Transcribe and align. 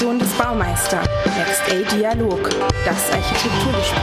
Redaktion 0.00 0.18
des 0.18 0.32
Baumeister. 0.32 1.02
Next 1.36 1.62
A 1.68 1.94
Dialog, 1.94 2.48
das 2.86 3.10
Architekturgespräch. 3.12 4.00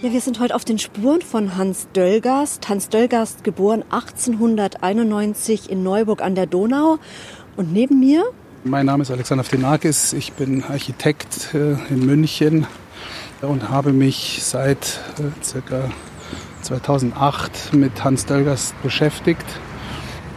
Ja, 0.00 0.12
wir 0.12 0.20
sind 0.20 0.38
heute 0.38 0.54
auf 0.54 0.64
den 0.64 0.78
Spuren 0.78 1.20
von 1.20 1.56
Hans 1.56 1.88
Döllgast. 1.96 2.68
Hans 2.68 2.88
Döllgast, 2.88 3.42
geboren 3.42 3.82
1891 3.90 5.70
in 5.70 5.82
Neuburg 5.82 6.22
an 6.22 6.36
der 6.36 6.46
Donau. 6.46 6.98
Und 7.56 7.72
neben 7.72 7.98
mir? 7.98 8.22
Mein 8.62 8.86
Name 8.86 9.02
ist 9.02 9.10
Alexander 9.10 9.42
Ftenakis. 9.42 10.12
Ich 10.12 10.34
bin 10.34 10.62
Architekt 10.62 11.54
äh, 11.54 11.72
in 11.90 12.06
München 12.06 12.68
und 13.42 13.70
habe 13.70 13.92
mich 13.92 14.38
seit 14.44 15.00
äh, 15.18 15.44
circa 15.44 15.90
2008 16.62 17.72
mit 17.72 18.04
Hans 18.04 18.26
Döllgast 18.26 18.80
beschäftigt. 18.84 19.46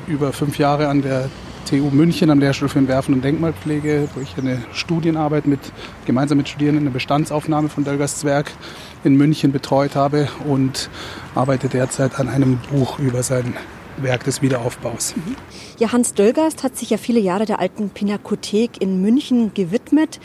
Über 0.07 0.33
fünf 0.33 0.57
Jahre 0.57 0.87
an 0.87 1.03
der 1.03 1.29
TU 1.65 1.89
München 1.91 2.29
am 2.29 2.39
Lehrstuhl 2.39 2.69
für 2.69 2.79
Entwerfen 2.79 3.13
und 3.13 3.23
Denkmalpflege, 3.23 4.09
wo 4.13 4.21
ich 4.21 4.37
eine 4.37 4.61
Studienarbeit 4.73 5.47
mit, 5.47 5.59
gemeinsam 6.05 6.37
mit 6.37 6.49
Studierenden 6.49 6.85
eine 6.85 6.91
Bestandsaufnahme 6.91 7.69
von 7.69 7.83
Döllgasts 7.83 8.23
Werk 8.23 8.51
in 9.03 9.15
München 9.15 9.51
betreut 9.51 9.95
habe 9.95 10.27
und 10.47 10.89
arbeite 11.35 11.69
derzeit 11.69 12.19
an 12.19 12.29
einem 12.29 12.59
Buch 12.71 12.99
über 12.99 13.23
sein 13.23 13.55
Werk 13.97 14.23
des 14.23 14.41
Wiederaufbaus. 14.41 15.13
Ja, 15.79 15.91
Hans 15.91 16.13
Döllgast 16.13 16.63
hat 16.63 16.77
sich 16.77 16.89
ja 16.89 16.97
viele 16.97 17.19
Jahre 17.19 17.45
der 17.45 17.59
alten 17.59 17.89
Pinakothek 17.89 18.81
in 18.81 19.01
München 19.01 19.53
gewidmet. 19.53 20.19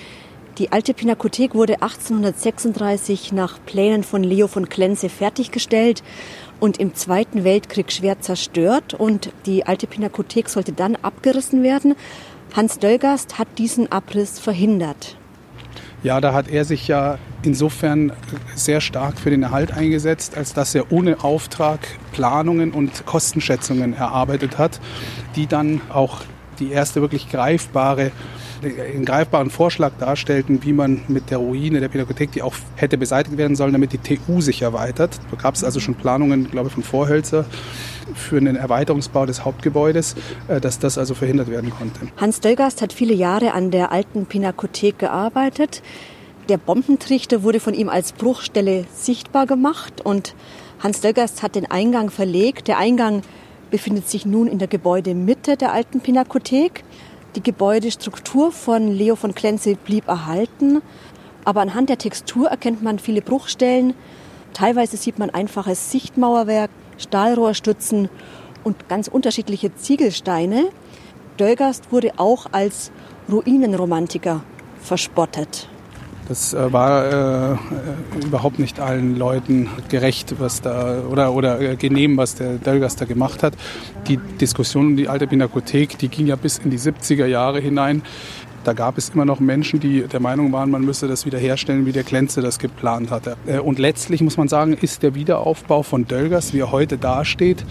Die 0.58 0.72
alte 0.72 0.94
Pinakothek 0.94 1.54
wurde 1.54 1.82
1836 1.82 3.32
nach 3.32 3.58
Plänen 3.66 4.02
von 4.02 4.22
Leo 4.22 4.48
von 4.48 4.70
Klenze 4.70 5.10
fertiggestellt 5.10 6.02
und 6.60 6.78
im 6.78 6.94
Zweiten 6.94 7.44
Weltkrieg 7.44 7.92
schwer 7.92 8.20
zerstört. 8.20 8.94
Und 8.94 9.30
die 9.46 9.66
alte 9.66 9.86
Pinakothek 9.86 10.48
sollte 10.48 10.72
dann 10.72 10.96
abgerissen 10.96 11.62
werden. 11.62 11.94
Hans 12.54 12.78
Döllgast 12.78 13.38
hat 13.38 13.48
diesen 13.58 13.90
Abriss 13.92 14.38
verhindert. 14.38 15.16
Ja, 16.02 16.20
da 16.20 16.32
hat 16.32 16.48
er 16.48 16.64
sich 16.64 16.86
ja 16.88 17.18
insofern 17.42 18.12
sehr 18.54 18.80
stark 18.80 19.18
für 19.18 19.30
den 19.30 19.42
Erhalt 19.42 19.72
eingesetzt, 19.72 20.36
als 20.36 20.54
dass 20.54 20.74
er 20.74 20.92
ohne 20.92 21.24
Auftrag 21.24 21.80
Planungen 22.12 22.72
und 22.72 23.06
Kostenschätzungen 23.06 23.94
erarbeitet 23.94 24.58
hat, 24.58 24.80
die 25.34 25.46
dann 25.46 25.80
auch 25.92 26.20
die 26.58 26.70
erste 26.70 27.00
wirklich 27.00 27.28
greifbare 27.28 28.12
einen 28.62 29.04
greifbaren 29.04 29.50
Vorschlag 29.50 29.92
darstellten, 29.98 30.62
wie 30.62 30.72
man 30.72 31.02
mit 31.08 31.30
der 31.30 31.38
Ruine 31.38 31.80
der 31.80 31.88
Pinakothek, 31.88 32.32
die 32.32 32.42
auch 32.42 32.54
hätte 32.76 32.98
beseitigt 32.98 33.36
werden 33.36 33.56
sollen, 33.56 33.72
damit 33.72 33.92
die 33.92 33.98
TU 33.98 34.40
sich 34.40 34.62
erweitert. 34.62 35.18
Da 35.30 35.36
gab 35.36 35.54
es 35.54 35.64
also 35.64 35.80
schon 35.80 35.94
Planungen, 35.94 36.50
glaube 36.50 36.68
ich, 36.68 36.74
von 36.74 36.82
Vorhölzer 36.82 37.44
für 38.14 38.36
einen 38.36 38.56
Erweiterungsbau 38.56 39.26
des 39.26 39.44
Hauptgebäudes, 39.44 40.14
äh, 40.48 40.60
dass 40.60 40.78
das 40.78 40.98
also 40.98 41.14
verhindert 41.14 41.50
werden 41.50 41.70
konnte. 41.70 42.00
Hans 42.16 42.40
Döllgast 42.40 42.82
hat 42.82 42.92
viele 42.92 43.14
Jahre 43.14 43.52
an 43.52 43.70
der 43.70 43.92
alten 43.92 44.26
Pinakothek 44.26 44.98
gearbeitet. 44.98 45.82
Der 46.48 46.58
Bombentrichter 46.58 47.42
wurde 47.42 47.58
von 47.58 47.74
ihm 47.74 47.88
als 47.88 48.12
Bruchstelle 48.12 48.84
sichtbar 48.94 49.46
gemacht 49.46 50.00
und 50.04 50.34
Hans 50.78 51.00
Döllgast 51.00 51.42
hat 51.42 51.56
den 51.56 51.68
Eingang 51.68 52.10
verlegt. 52.10 52.68
Der 52.68 52.78
Eingang 52.78 53.22
befindet 53.70 54.08
sich 54.08 54.26
nun 54.26 54.46
in 54.46 54.58
der 54.58 54.68
Gebäudemitte 54.68 55.56
der 55.56 55.72
alten 55.72 56.00
Pinakothek. 56.00 56.84
Die 57.36 57.42
Gebäudestruktur 57.42 58.50
von 58.50 58.90
Leo 58.90 59.14
von 59.14 59.34
Klenze 59.34 59.74
blieb 59.76 60.08
erhalten, 60.08 60.80
aber 61.44 61.60
anhand 61.60 61.90
der 61.90 61.98
Textur 61.98 62.48
erkennt 62.48 62.82
man 62.82 62.98
viele 62.98 63.20
Bruchstellen. 63.20 63.92
Teilweise 64.54 64.96
sieht 64.96 65.18
man 65.18 65.28
einfaches 65.28 65.90
Sichtmauerwerk, 65.90 66.70
Stahlrohrstützen 66.96 68.08
und 68.64 68.88
ganz 68.88 69.06
unterschiedliche 69.06 69.74
Ziegelsteine. 69.74 70.70
Dölgast 71.38 71.92
wurde 71.92 72.12
auch 72.16 72.46
als 72.52 72.90
Ruinenromantiker 73.30 74.42
verspottet. 74.80 75.68
Das 76.28 76.54
äh, 76.54 76.72
war 76.72 77.52
äh, 77.52 77.56
überhaupt 78.24 78.58
nicht 78.58 78.80
allen 78.80 79.16
Leuten 79.16 79.68
gerecht, 79.88 80.34
was 80.38 80.60
da 80.60 81.02
oder 81.08 81.32
oder 81.32 81.60
äh, 81.60 81.76
genehm, 81.76 82.16
was 82.16 82.34
der 82.34 82.54
Dölgast 82.54 83.00
da 83.00 83.04
gemacht 83.04 83.42
hat. 83.42 83.54
Die 84.08 84.16
Diskussion 84.16 84.86
um 84.86 84.96
die 84.96 85.08
alte 85.08 85.26
Pinakothek, 85.26 85.98
die 85.98 86.08
ging 86.08 86.26
ja 86.26 86.36
bis 86.36 86.58
in 86.58 86.70
die 86.70 86.78
70er 86.78 87.26
Jahre 87.26 87.60
hinein. 87.60 88.02
Da 88.64 88.72
gab 88.72 88.98
es 88.98 89.10
immer 89.10 89.24
noch 89.24 89.38
Menschen, 89.38 89.78
die 89.78 90.08
der 90.08 90.18
Meinung 90.18 90.50
waren, 90.50 90.72
man 90.72 90.84
müsse 90.84 91.06
das 91.06 91.24
wiederherstellen, 91.24 91.86
wie 91.86 91.92
der 91.92 92.02
Klenze 92.02 92.40
das 92.40 92.58
geplant 92.58 93.12
hatte. 93.12 93.36
Äh, 93.46 93.60
und 93.60 93.78
letztlich 93.78 94.20
muss 94.20 94.36
man 94.36 94.48
sagen, 94.48 94.72
ist 94.72 95.04
der 95.04 95.14
Wiederaufbau 95.14 95.84
von 95.84 96.08
Dölgers, 96.08 96.52
wie 96.52 96.58
er 96.58 96.72
heute 96.72 96.98
dasteht, 96.98 97.64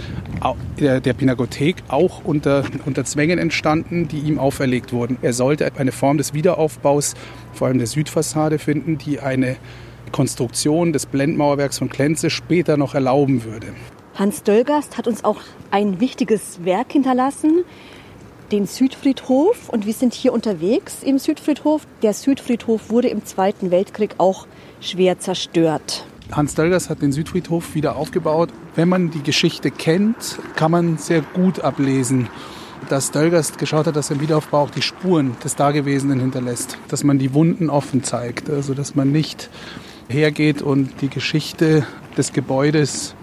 der 0.79 1.13
Pinakothek 1.13 1.77
auch 1.87 2.23
unter, 2.23 2.63
unter 2.85 3.03
Zwängen 3.03 3.39
entstanden, 3.39 4.07
die 4.07 4.19
ihm 4.19 4.39
auferlegt 4.39 4.93
wurden. 4.93 5.17
Er 5.22 5.33
sollte 5.33 5.69
eine 5.77 5.91
Form 5.91 6.17
des 6.17 6.33
Wiederaufbaus, 6.33 7.16
vor 7.55 7.67
allem 7.67 7.77
der 7.77 7.88
Südfassade, 7.88 8.59
finden, 8.59 8.97
die 8.97 9.19
eine 9.19 9.57
Konstruktion 10.11 10.93
des 10.93 11.05
Blendmauerwerks 11.05 11.79
von 11.79 11.89
Klenze 11.89 12.29
später 12.29 12.77
noch 12.77 12.95
erlauben 12.95 13.43
würde. 13.43 13.67
Hans 14.16 14.43
Dölgast 14.43 14.97
hat 14.97 15.07
uns 15.07 15.23
auch 15.23 15.41
ein 15.71 15.99
wichtiges 15.99 16.63
Werk 16.63 16.91
hinterlassen, 16.91 17.66
den 18.51 18.67
Südfriedhof 18.67 19.69
und 19.69 19.85
wir 19.85 19.93
sind 19.93 20.13
hier 20.13 20.31
unterwegs 20.31 21.03
im 21.03 21.17
Südfriedhof. 21.17 21.85
Der 22.01 22.13
Südfriedhof 22.13 22.89
wurde 22.89 23.09
im 23.09 23.25
Zweiten 23.25 23.72
Weltkrieg 23.72 24.16
auch 24.17 24.47
schwer 24.79 25.19
zerstört. 25.19 26.05
Hans 26.31 26.55
Dölgers 26.55 26.89
hat 26.89 27.01
den 27.01 27.11
Südfriedhof 27.11 27.75
wieder 27.75 27.95
aufgebaut. 27.95 28.49
Wenn 28.75 28.89
man 28.89 29.11
die 29.11 29.22
Geschichte 29.22 29.72
kennt, 29.72 30.39
kann 30.55 30.72
man 30.72 30.97
sehr 30.97 31.22
gut 31.22 31.59
ablesen, 31.59 32.29
dass 32.89 33.11
Dölgers 33.11 33.57
geschaut 33.57 33.87
hat, 33.87 33.95
dass 33.95 34.11
im 34.11 34.21
Wiederaufbau 34.21 34.63
auch 34.63 34.69
die 34.69 34.81
Spuren 34.81 35.35
des 35.43 35.55
Dagewesenen 35.55 36.19
hinterlässt. 36.19 36.77
Dass 36.87 37.03
man 37.03 37.19
die 37.19 37.33
Wunden 37.33 37.69
offen 37.69 38.03
zeigt. 38.03 38.49
Also 38.49 38.73
dass 38.73 38.95
man 38.95 39.11
nicht 39.11 39.49
hergeht 40.07 40.61
und 40.61 41.01
die 41.01 41.09
Geschichte 41.09 41.85
des 42.17 42.33
Gebäudes 42.33 43.15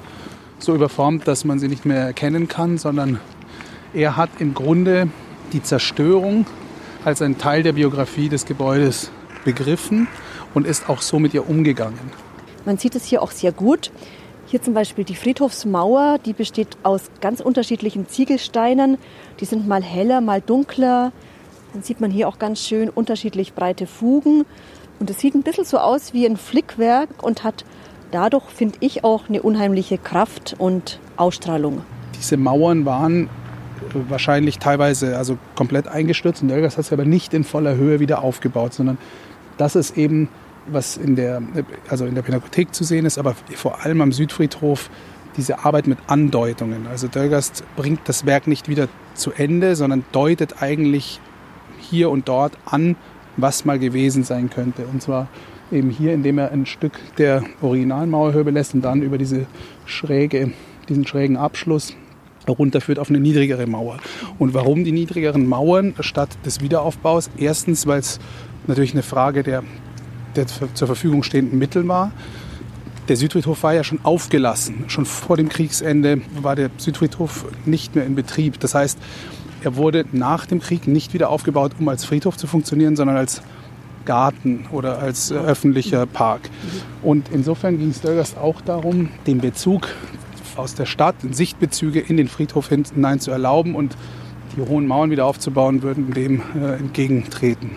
so 0.58 0.74
überformt, 0.74 1.26
dass 1.28 1.44
man 1.44 1.58
sie 1.58 1.68
nicht 1.68 1.84
mehr 1.84 2.00
erkennen 2.00 2.48
kann, 2.48 2.78
sondern 2.78 3.20
er 3.94 4.16
hat 4.16 4.30
im 4.38 4.54
Grunde 4.54 5.08
die 5.52 5.62
Zerstörung 5.62 6.46
als 7.04 7.20
einen 7.20 7.38
Teil 7.38 7.62
der 7.62 7.72
Biografie 7.72 8.28
des 8.28 8.46
Gebäudes 8.46 9.10
begriffen 9.44 10.08
und 10.54 10.66
ist 10.66 10.88
auch 10.88 11.02
so 11.02 11.18
mit 11.18 11.34
ihr 11.34 11.48
umgegangen. 11.48 12.10
Man 12.64 12.78
sieht 12.78 12.94
es 12.94 13.04
hier 13.04 13.22
auch 13.22 13.32
sehr 13.32 13.52
gut. 13.52 13.90
Hier 14.52 14.60
zum 14.60 14.74
Beispiel 14.74 15.04
die 15.04 15.14
Friedhofsmauer, 15.14 16.18
die 16.26 16.34
besteht 16.34 16.76
aus 16.82 17.04
ganz 17.22 17.40
unterschiedlichen 17.40 18.06
Ziegelsteinen. 18.06 18.98
Die 19.40 19.46
sind 19.46 19.66
mal 19.66 19.82
heller, 19.82 20.20
mal 20.20 20.42
dunkler. 20.42 21.10
Dann 21.72 21.82
sieht 21.82 22.02
man 22.02 22.10
hier 22.10 22.28
auch 22.28 22.38
ganz 22.38 22.60
schön 22.60 22.90
unterschiedlich 22.90 23.54
breite 23.54 23.86
Fugen. 23.86 24.44
Und 25.00 25.08
es 25.08 25.20
sieht 25.20 25.34
ein 25.34 25.42
bisschen 25.42 25.64
so 25.64 25.78
aus 25.78 26.12
wie 26.12 26.26
ein 26.26 26.36
Flickwerk 26.36 27.08
und 27.22 27.44
hat 27.44 27.64
dadurch, 28.10 28.44
finde 28.50 28.76
ich, 28.80 29.04
auch 29.04 29.26
eine 29.26 29.40
unheimliche 29.40 29.96
Kraft 29.96 30.54
und 30.58 31.00
Ausstrahlung. 31.16 31.80
Diese 32.18 32.36
Mauern 32.36 32.84
waren 32.84 33.30
wahrscheinlich 33.94 34.58
teilweise 34.58 35.16
also 35.16 35.38
komplett 35.56 35.88
eingestürzt 35.88 36.42
und 36.42 36.50
Elgas 36.50 36.76
hat 36.76 36.84
es 36.84 36.92
aber 36.92 37.06
nicht 37.06 37.32
in 37.32 37.44
voller 37.44 37.76
Höhe 37.76 38.00
wieder 38.00 38.22
aufgebaut, 38.22 38.74
sondern 38.74 38.98
das 39.56 39.76
ist 39.76 39.96
eben, 39.96 40.28
was 40.66 40.96
in 40.96 41.16
der, 41.16 41.42
also 41.88 42.06
in 42.06 42.14
der 42.14 42.22
Pinakothek 42.22 42.74
zu 42.74 42.84
sehen 42.84 43.06
ist, 43.06 43.18
aber 43.18 43.34
vor 43.54 43.84
allem 43.84 44.00
am 44.00 44.12
Südfriedhof 44.12 44.90
diese 45.36 45.64
Arbeit 45.64 45.86
mit 45.86 45.98
Andeutungen. 46.06 46.86
Also 46.86 47.08
Dölgast 47.08 47.64
bringt 47.76 48.00
das 48.04 48.26
Werk 48.26 48.46
nicht 48.46 48.68
wieder 48.68 48.88
zu 49.14 49.32
Ende, 49.32 49.76
sondern 49.76 50.04
deutet 50.12 50.62
eigentlich 50.62 51.20
hier 51.80 52.10
und 52.10 52.28
dort 52.28 52.52
an, 52.66 52.96
was 53.36 53.64
mal 53.64 53.78
gewesen 53.78 54.24
sein 54.24 54.50
könnte. 54.50 54.84
Und 54.86 55.02
zwar 55.02 55.28
eben 55.70 55.90
hier, 55.90 56.12
indem 56.12 56.38
er 56.38 56.52
ein 56.52 56.66
Stück 56.66 56.92
der 57.16 57.42
Originalmauerhöhe 57.60 58.50
lässt 58.50 58.74
und 58.74 58.82
dann 58.82 59.02
über 59.02 59.18
diese 59.18 59.46
schräge, 59.86 60.52
diesen 60.88 61.06
schrägen 61.06 61.36
Abschluss 61.36 61.94
runterführt 62.48 62.98
auf 62.98 63.08
eine 63.08 63.20
niedrigere 63.20 63.66
Mauer. 63.66 63.98
Und 64.38 64.52
warum 64.54 64.84
die 64.84 64.92
niedrigeren 64.92 65.46
Mauern 65.46 65.94
statt 66.00 66.30
des 66.44 66.60
Wiederaufbaus? 66.60 67.30
Erstens, 67.36 67.86
weil 67.86 68.00
es 68.00 68.18
natürlich 68.66 68.92
eine 68.92 69.02
Frage 69.02 69.42
der, 69.42 69.62
der 70.36 70.46
zur 70.46 70.86
Verfügung 70.86 71.22
stehenden 71.22 71.58
Mittel 71.58 71.86
war. 71.88 72.12
Der 73.08 73.16
Südfriedhof 73.16 73.62
war 73.62 73.74
ja 73.74 73.82
schon 73.82 74.00
aufgelassen. 74.04 74.84
Schon 74.86 75.06
vor 75.06 75.36
dem 75.36 75.48
Kriegsende 75.48 76.20
war 76.40 76.54
der 76.54 76.70
Südfriedhof 76.76 77.46
nicht 77.66 77.94
mehr 77.94 78.06
in 78.06 78.14
Betrieb. 78.14 78.60
Das 78.60 78.74
heißt, 78.74 78.98
er 79.64 79.76
wurde 79.76 80.04
nach 80.12 80.46
dem 80.46 80.60
Krieg 80.60 80.86
nicht 80.86 81.12
wieder 81.12 81.28
aufgebaut, 81.30 81.72
um 81.78 81.88
als 81.88 82.04
Friedhof 82.04 82.36
zu 82.36 82.46
funktionieren, 82.46 82.96
sondern 82.96 83.16
als 83.16 83.42
Garten 84.04 84.66
oder 84.72 84.98
als 84.98 85.30
äh, 85.30 85.34
öffentlicher 85.34 86.06
Park. 86.06 86.42
Und 87.02 87.28
insofern 87.32 87.78
ging 87.78 87.90
es 87.90 88.00
Dölgers 88.00 88.36
auch 88.36 88.60
darum, 88.60 89.10
den 89.26 89.38
Bezug 89.38 89.88
aus 90.56 90.74
der 90.74 90.86
Stadt 90.86 91.14
Sichtbezüge 91.30 92.00
in 92.00 92.16
den 92.16 92.28
Friedhof 92.28 92.68
hinein 92.68 93.20
zu 93.20 93.30
erlauben 93.30 93.74
und 93.74 93.96
die 94.56 94.60
hohen 94.60 94.86
Mauern 94.86 95.10
wieder 95.10 95.24
aufzubauen, 95.24 95.82
würden 95.82 96.12
dem 96.12 96.42
äh, 96.60 96.74
entgegentreten. 96.74 97.72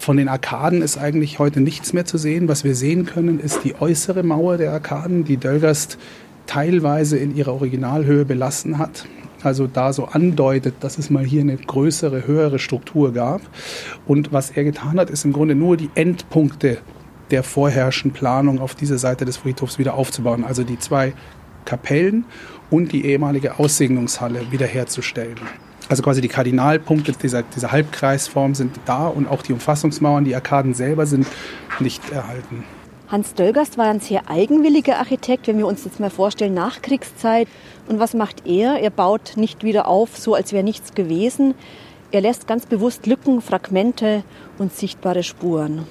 Von 0.00 0.16
den 0.16 0.28
Arkaden 0.28 0.80
ist 0.80 0.96
eigentlich 0.96 1.38
heute 1.38 1.60
nichts 1.60 1.92
mehr 1.92 2.06
zu 2.06 2.16
sehen. 2.16 2.48
Was 2.48 2.64
wir 2.64 2.74
sehen 2.74 3.04
können, 3.04 3.38
ist 3.38 3.64
die 3.64 3.74
äußere 3.78 4.22
Mauer 4.22 4.56
der 4.56 4.72
Arkaden, 4.72 5.24
die 5.24 5.36
Dölgast 5.36 5.98
teilweise 6.46 7.18
in 7.18 7.36
ihrer 7.36 7.52
Originalhöhe 7.52 8.24
belassen 8.24 8.78
hat. 8.78 9.04
also 9.42 9.66
da 9.66 9.92
so 9.92 10.06
andeutet, 10.06 10.76
dass 10.80 10.96
es 10.96 11.10
mal 11.10 11.24
hier 11.24 11.42
eine 11.42 11.58
größere, 11.58 12.26
höhere 12.26 12.58
Struktur 12.58 13.12
gab. 13.12 13.42
Und 14.06 14.32
was 14.32 14.50
er 14.50 14.64
getan 14.64 14.98
hat, 14.98 15.10
ist 15.10 15.26
im 15.26 15.34
Grunde 15.34 15.54
nur 15.54 15.76
die 15.76 15.90
Endpunkte 15.94 16.78
der 17.30 17.42
vorherrschenden 17.42 18.18
Planung 18.18 18.58
auf 18.58 18.74
dieser 18.74 18.96
Seite 18.96 19.26
des 19.26 19.36
Friedhofs 19.36 19.78
wieder 19.78 19.94
aufzubauen. 19.94 20.44
Also 20.44 20.64
die 20.64 20.78
zwei 20.78 21.12
Kapellen 21.66 22.24
und 22.70 22.92
die 22.92 23.04
ehemalige 23.04 23.58
Aussegnungshalle 23.58 24.50
wiederherzustellen. 24.50 25.36
Also 25.90 26.04
quasi 26.04 26.20
die 26.20 26.28
Kardinalpunkte 26.28 27.10
dieser, 27.10 27.42
dieser 27.42 27.72
Halbkreisform 27.72 28.54
sind 28.54 28.78
da 28.84 29.08
und 29.08 29.26
auch 29.26 29.42
die 29.42 29.52
Umfassungsmauern, 29.52 30.24
die 30.24 30.36
Arkaden 30.36 30.72
selber 30.72 31.04
sind 31.04 31.26
nicht 31.80 32.12
erhalten. 32.12 32.62
Hans 33.08 33.34
Dölgast 33.34 33.76
war 33.76 33.86
ein 33.86 33.98
sehr 33.98 34.30
eigenwilliger 34.30 34.98
Architekt, 34.98 35.48
wenn 35.48 35.58
wir 35.58 35.66
uns 35.66 35.84
jetzt 35.84 35.98
mal 35.98 36.10
vorstellen, 36.10 36.54
Nachkriegszeit. 36.54 37.48
Und 37.88 37.98
was 37.98 38.14
macht 38.14 38.46
er? 38.46 38.78
Er 38.78 38.90
baut 38.90 39.32
nicht 39.34 39.64
wieder 39.64 39.88
auf, 39.88 40.16
so 40.16 40.36
als 40.36 40.52
wäre 40.52 40.62
nichts 40.62 40.94
gewesen. 40.94 41.54
Er 42.12 42.20
lässt 42.20 42.46
ganz 42.46 42.66
bewusst 42.66 43.08
Lücken, 43.08 43.40
Fragmente 43.40 44.22
und 44.58 44.72
sichtbare 44.72 45.24
Spuren. 45.24 45.88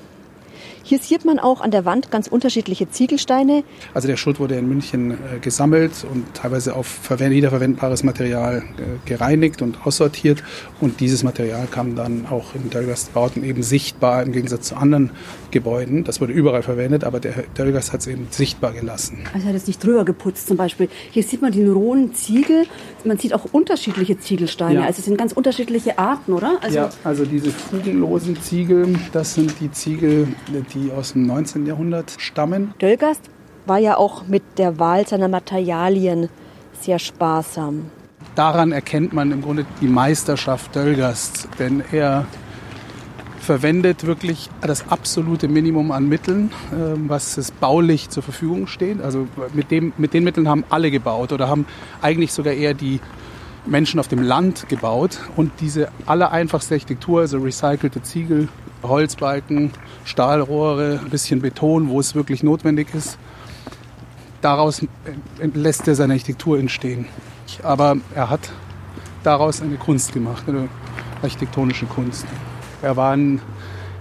Hier 0.83 0.99
sieht 0.99 1.25
man 1.25 1.39
auch 1.39 1.61
an 1.61 1.71
der 1.71 1.85
Wand 1.85 2.11
ganz 2.11 2.27
unterschiedliche 2.27 2.89
Ziegelsteine. 2.89 3.63
Also 3.93 4.07
der 4.07 4.17
Schutt 4.17 4.39
wurde 4.39 4.55
in 4.55 4.67
München 4.67 5.11
äh, 5.11 5.39
gesammelt 5.39 6.05
und 6.11 6.33
teilweise 6.33 6.75
auf 6.75 7.09
wiederverwendbares 7.09 8.03
Material 8.03 8.63
äh, 8.77 9.07
gereinigt 9.07 9.61
und 9.61 9.85
aussortiert. 9.85 10.43
Und 10.79 10.99
dieses 10.99 11.23
Material 11.23 11.67
kam 11.69 11.95
dann 11.95 12.25
auch 12.29 12.55
in 12.55 12.69
Dölgast-Bauten 12.69 13.43
eben 13.43 13.63
sichtbar 13.63 14.23
im 14.23 14.31
Gegensatz 14.31 14.67
zu 14.69 14.75
anderen 14.75 15.11
Gebäuden. 15.51 16.03
Das 16.03 16.21
wurde 16.21 16.33
überall 16.33 16.63
verwendet, 16.63 17.03
aber 17.03 17.19
der 17.19 17.43
Dölgast 17.57 17.93
hat 17.93 18.01
es 18.01 18.07
eben 18.07 18.27
sichtbar 18.29 18.73
gelassen. 18.73 19.19
Also 19.33 19.47
er 19.47 19.49
hat 19.49 19.55
es 19.55 19.67
nicht 19.67 19.83
drüber 19.83 20.05
geputzt 20.05 20.47
zum 20.47 20.57
Beispiel. 20.57 20.89
Hier 21.11 21.23
sieht 21.23 21.41
man 21.41 21.51
den 21.51 21.71
rohen 21.71 22.13
Ziegel. 22.13 22.65
Man 23.03 23.17
sieht 23.17 23.33
auch 23.33 23.45
unterschiedliche 23.51 24.19
Ziegelsteine. 24.19 24.81
Ja. 24.81 24.85
Also 24.85 24.99
es 24.99 25.05
sind 25.05 25.17
ganz 25.17 25.33
unterschiedliche 25.33 25.97
Arten, 25.97 26.33
oder? 26.33 26.57
Also 26.61 26.77
ja, 26.77 26.89
also 27.03 27.25
diese 27.25 27.51
fugenlosen 27.51 28.41
Ziegel, 28.41 28.95
das 29.11 29.33
sind 29.33 29.53
die 29.59 29.71
Ziegel, 29.71 30.27
die 30.49 30.91
aus 30.91 31.13
dem 31.13 31.25
19. 31.25 31.65
Jahrhundert 31.65 32.15
stammen. 32.17 32.73
Dölgast 32.81 33.21
war 33.65 33.77
ja 33.77 33.97
auch 33.97 34.27
mit 34.27 34.43
der 34.57 34.79
Wahl 34.79 35.07
seiner 35.07 35.27
Materialien 35.27 36.29
sehr 36.81 36.99
sparsam. 36.99 37.91
Daran 38.35 38.71
erkennt 38.71 39.13
man 39.13 39.31
im 39.31 39.41
Grunde 39.41 39.65
die 39.81 39.87
Meisterschaft 39.87 40.75
Dölgasts, 40.75 41.47
denn 41.57 41.83
er 41.91 42.25
verwendet 43.39 44.05
wirklich 44.05 44.49
das 44.61 44.89
absolute 44.91 45.47
Minimum 45.47 45.91
an 45.91 46.07
Mitteln, 46.07 46.51
ähm, 46.71 47.09
was 47.09 47.37
es 47.37 47.51
baulich 47.51 48.09
zur 48.09 48.21
Verfügung 48.21 48.67
steht. 48.67 49.01
Also 49.01 49.27
mit, 49.53 49.71
dem, 49.71 49.93
mit 49.97 50.13
den 50.13 50.23
Mitteln 50.23 50.47
haben 50.47 50.63
alle 50.69 50.91
gebaut 50.91 51.31
oder 51.31 51.49
haben 51.49 51.65
eigentlich 52.01 52.31
sogar 52.31 52.53
eher 52.53 52.73
die 52.73 52.99
Menschen 53.65 53.99
auf 53.99 54.07
dem 54.07 54.21
Land 54.21 54.69
gebaut. 54.69 55.19
Und 55.35 55.51
diese 55.61 55.89
allereinfachste 56.05 56.75
Architektur, 56.75 57.21
also 57.21 57.39
recycelte 57.39 58.03
Ziegel, 58.03 58.49
Holzbalken, 58.83 59.71
Stahlrohre, 60.05 60.99
ein 61.03 61.09
bisschen 61.09 61.41
Beton, 61.41 61.89
wo 61.89 61.99
es 61.99 62.15
wirklich 62.15 62.43
notwendig 62.43 62.93
ist. 62.93 63.17
Daraus 64.41 64.85
lässt 65.53 65.87
er 65.87 65.95
seine 65.95 66.13
Architektur 66.13 66.57
entstehen. 66.59 67.07
Aber 67.63 67.97
er 68.15 68.29
hat 68.29 68.51
daraus 69.23 69.61
eine 69.61 69.75
Kunst 69.75 70.13
gemacht, 70.13 70.43
eine 70.47 70.69
architektonische 71.21 71.85
Kunst. 71.85 72.25
Er 72.81 72.95
war 72.95 73.11
ein 73.11 73.41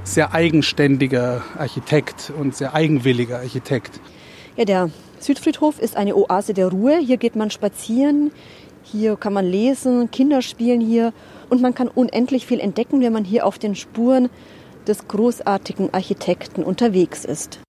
sehr 0.04 0.32
eigenständiger 0.32 1.42
Architekt 1.58 2.32
und 2.38 2.54
sehr 2.54 2.75
eigenwilliger 2.75 3.38
Architekt. 3.38 4.00
Ja, 4.56 4.64
der 4.64 4.90
Südfriedhof 5.19 5.80
ist 5.80 5.96
eine 5.96 6.16
Oase 6.16 6.54
der 6.54 6.69
Ruhe. 6.69 6.98
Hier 6.98 7.16
geht 7.16 7.36
man 7.36 7.50
spazieren, 7.50 8.30
hier 8.82 9.16
kann 9.16 9.32
man 9.32 9.44
lesen, 9.44 10.10
Kinder 10.10 10.40
spielen 10.40 10.80
hier 10.80 11.12
und 11.50 11.60
man 11.60 11.75
kann 11.75 11.88
unendlich 11.88 12.46
viel 12.46 12.60
entdecken, 12.60 13.00
wenn 13.00 13.12
man 13.12 13.25
hier 13.25 13.44
auf 13.44 13.58
den 13.58 13.75
Spuren 13.75 14.30
des 14.88 15.06
großartigen 15.06 15.93
Architekten 15.94 16.64
unterwegs 16.64 17.25
ist. 17.25 17.61